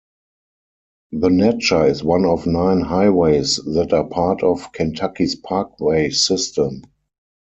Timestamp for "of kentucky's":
4.41-5.35